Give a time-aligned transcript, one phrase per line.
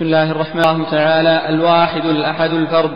[0.00, 2.90] بسم الله الرحمن الله تعالى الواحد الأحد الفرد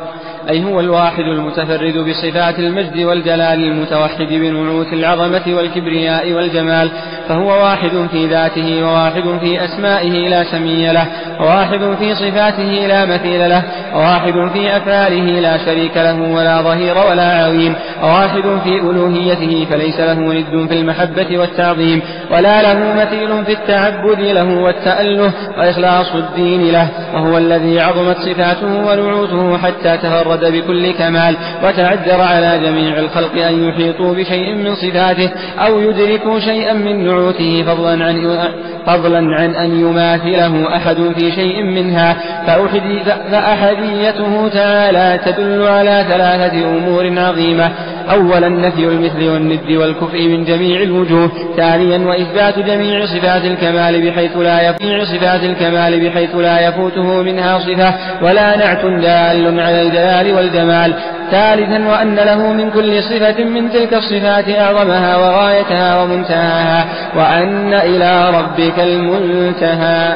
[0.50, 6.90] أي هو الواحد المتفرد بصفات المجد والجلال المتوحد بنعوت العظمة والكبرياء والجمال
[7.28, 11.06] فهو واحد في ذاته وواحد في أسمائه لا سمي له
[11.40, 13.62] وواحد في صفاته لا مثيل له
[13.94, 20.14] وواحد في أفعاله لا شريك له ولا ظهير ولا عظيم وواحد في ألوهيته فليس له
[20.14, 27.38] ند في المحبة والتعظيم ولا له مثيل في التعبد له والتأله وإخلاص الدين له وهو
[27.38, 34.54] الذي عظمت صفاته ونعوته حتى تفرد بكل كمال وتعذر على جميع الخلق أن يحيطوا بشيء
[34.54, 38.38] من صفاته أو يدركوا شيئا من نعوته فضلا عن
[38.86, 42.16] فضلا عن أن يماثله أحد في شيء منها.
[43.30, 47.70] فأحديته تعالى تدل على ثلاثة أمور عظيمة.
[48.10, 54.72] أولا نفي المثل والند والكفء من جميع الوجوه ثانيا وإثبات جميع صفات الكمال بحيث لا
[54.72, 60.94] جميع صفات الكمال بحيث لا يفوته منها صفة ولا نعت دال على الجلال والجمال.
[61.30, 68.78] ثالثا وأن له من كل صفة من تلك الصفات أعظمها وغايتها ومنتهاها وأن إلى ربك
[68.78, 70.14] المنتهى.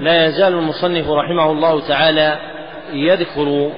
[0.00, 2.36] لا يزال المصنف رحمه الله تعالى
[2.92, 3.70] يذكر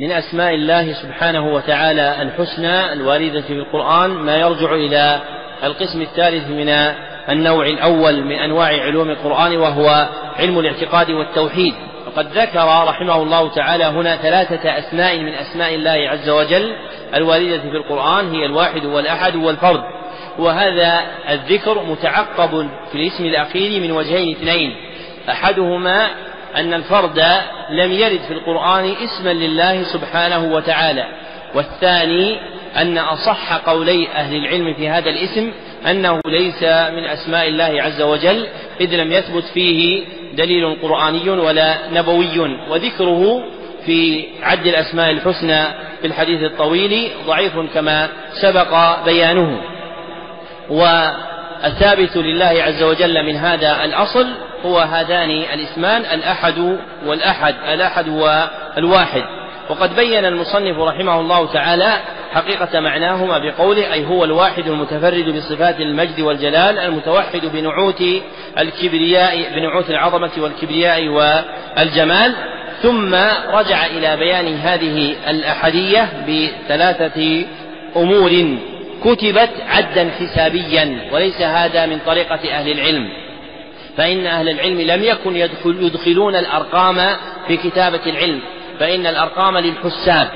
[0.00, 5.20] من أسماء الله سبحانه وتعالى الحسنى الواردة في القرآن ما يرجع إلى
[5.64, 6.68] القسم الثالث من
[7.28, 11.74] النوع الأول من أنواع علوم القرآن وهو علم الاعتقاد والتوحيد.
[12.06, 16.76] وقد ذكر رحمه الله تعالى هنا ثلاثة أسماء من أسماء الله عز وجل
[17.14, 19.82] الواردة في القرآن هي الواحد والأحد والفرد.
[20.38, 24.76] وهذا الذكر متعقب في الاسم الأخير من وجهين اثنين.
[25.30, 26.08] أحدهما
[26.56, 27.24] أن الفرد
[27.76, 31.04] لم يرد في القرآن اسما لله سبحانه وتعالى.
[31.54, 32.38] والثاني
[32.76, 35.52] أن أصح قولي أهل العلم في هذا الاسم
[35.90, 38.46] أنه ليس من أسماء الله عز وجل
[38.80, 42.56] إذ لم يثبت فيه دليل قرآني ولا نبوي.
[42.70, 43.42] وذكره
[43.86, 45.64] في عد الأسماء الحسنى
[46.00, 48.08] في الحديث الطويل ضعيف كما
[48.42, 49.60] سبق بيانه.
[50.70, 54.26] والثابت لله عز وجل من هذا الأصل
[54.64, 59.22] هو هذان الاسمان الأحد والأحد الأحد والواحد
[59.70, 62.00] وقد بين المصنف رحمه الله تعالى
[62.32, 68.02] حقيقة معناهما بقوله أي هو الواحد المتفرد بصفات المجد والجلال المتوحد بنعوت
[68.58, 72.34] الكبرياء بنعوت العظمة والكبرياء والجمال.
[72.82, 73.14] ثم
[73.54, 77.44] رجع إلى بيان هذه الأحدية بثلاثة
[77.96, 78.58] أمور
[79.04, 83.23] كتبت عدا حسابيا وليس هذا من طريقة أهل العلم.
[83.96, 87.16] فإن أهل العلم لم يكن يدخل يدخلون الأرقام
[87.46, 88.40] في كتابة العلم
[88.80, 90.28] فإن الأرقام للحساب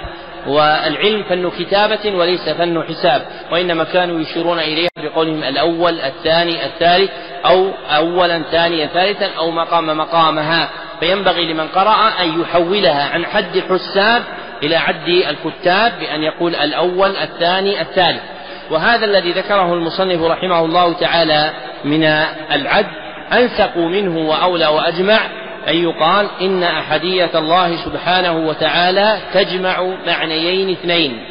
[0.46, 7.10] والعلم فن كتابة وليس فن حساب وإنما كانوا يشيرون إليها بقولهم الأول الثاني الثالث
[7.46, 10.68] أو أولا ثانيا ثالثا أو مقام مقامها.
[11.00, 14.22] فينبغي لمن قرأ أن يحولها عن حد الحساب
[14.62, 18.22] إلى عد الكتاب بأن يقول الأول الثاني الثالث.
[18.70, 21.50] وهذا الذي ذكره المصنف رحمه الله تعالى
[21.84, 22.04] من
[22.52, 22.86] العد
[23.32, 25.20] أنسق منه وأولى وأجمع
[25.68, 31.24] أن يقال إن أحدية الله سبحانه وتعالى تجمع معنيين اثنين.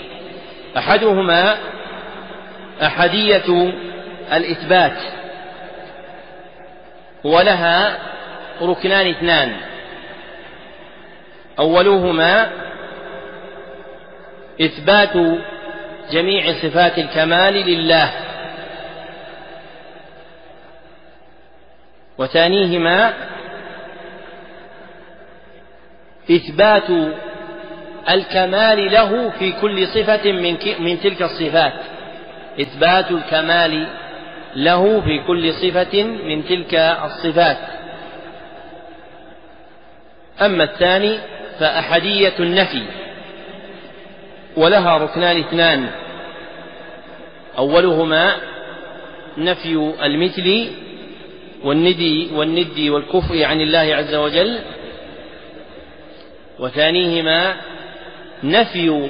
[0.78, 1.58] أحدهما
[2.84, 3.74] أحدية
[4.34, 4.98] الإثبات
[7.24, 7.98] ولها
[8.62, 9.56] ركنان اثنان.
[11.60, 12.50] أولهما
[14.62, 15.40] إثبات
[16.12, 18.10] جميع صفات الكمال لله.
[22.18, 23.14] وثانيهما
[26.32, 26.90] إثبات
[28.10, 31.74] الكمال له في كل صفة من, من تلك الصفات.
[32.62, 33.88] إثبات الكمال
[34.56, 37.58] له في كل صفة من تلك الصفات.
[40.42, 41.18] أما الثاني
[41.60, 42.84] فأحدية النفي
[44.58, 45.90] ولها ركنان اثنان.
[47.58, 48.36] أولهما
[49.38, 50.68] نفي المثل
[51.68, 54.60] والندي والندي والكفء عن الله عز وجل
[56.60, 57.56] وثانيهما
[58.44, 59.10] نفي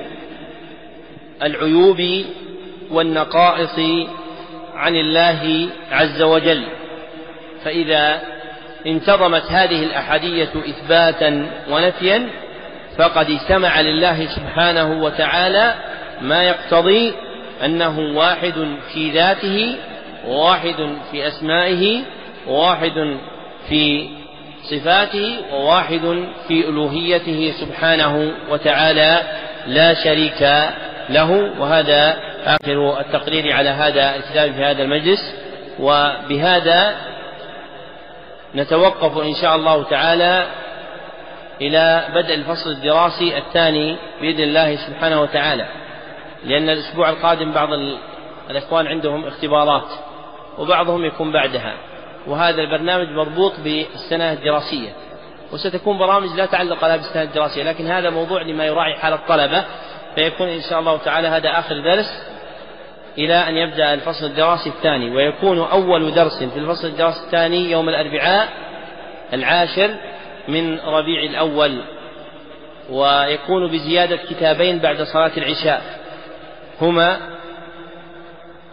[1.44, 2.24] العيوب
[2.92, 3.80] والنقائص
[4.76, 6.64] عن الله عز وجل.
[7.64, 8.22] فإذا
[8.86, 12.28] انتظمت هذه الأحدية إثباتا ونفيا
[12.98, 15.76] فقد استمع لله سبحانه وتعالى
[16.22, 17.14] ما يقتضي
[17.66, 19.76] أنه واحد في ذاته
[20.28, 22.02] وواحد في أسمائه
[22.48, 23.18] وواحد
[23.70, 24.10] في
[24.64, 29.22] صفاته وواحد في ألوهيته سبحانه وتعالى
[29.68, 30.42] لا شريك
[31.10, 35.20] له وهذا آخر التقرير على هذا الكتاب في هذا المجلس.
[35.80, 36.96] وبهذا
[38.56, 40.48] نتوقف إن شاء الله تعالى
[41.62, 45.66] إلى بدء الفصل الدراسي الثاني بإذن الله سبحانه وتعالى
[46.44, 47.70] لأن الأسبوع القادم بعض
[48.50, 49.88] الإخوان عندهم اختبارات
[50.58, 51.74] وبعضهم يكون بعدها.
[52.28, 54.90] وهذا البرنامج مربوط بالسنة الدراسية.
[55.52, 59.64] وستكون برامج لا تعلق لها بالسنة الدراسية لكن هذا موضوع لما يراعي حال الطلبة
[60.16, 62.24] فيكون إن شاء الله تعالى هذا آخر درس
[63.18, 68.50] إلى أن يبدأ الفصل الدراسي الثاني ويكون أول درس في الفصل الدراسي الثاني يوم الأربعاء
[69.34, 69.96] العاشر
[70.48, 71.82] من ربيع الأول
[72.90, 75.82] ويكون بزيادة كتابين بعد صلاة العشاء
[76.82, 77.37] هما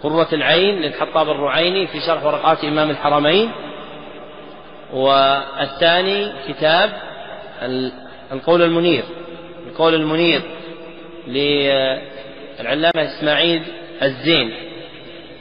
[0.05, 3.51] قرة العين للحطاب الرعيني في شرح ورقات إمام الحرمين.
[4.93, 6.91] والثاني كتاب
[8.33, 9.05] القول المنير.
[9.67, 10.41] القول المنير
[11.27, 13.63] للعلامة إسماعيل
[14.03, 14.55] الزين.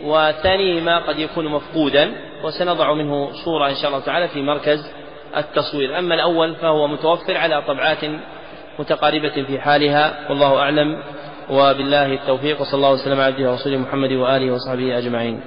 [0.03, 2.11] وثانيهما قد يكون مفقودا
[2.43, 4.91] وسنضع منه صورة إن شاء الله تعالى في مركز
[5.37, 5.99] التصوير.
[5.99, 7.97] أما الأول فهو متوفر على طبعات
[8.79, 11.03] متقاربة في حالها والله أعلم.
[11.49, 15.39] وبالله التوفيق وصلى الله وسلم على عبده ورسوله محمد وآله وصحبه أجمعين.